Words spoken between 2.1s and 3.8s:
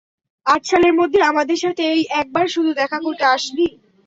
একবার শুধু দেখা করতে আসলি।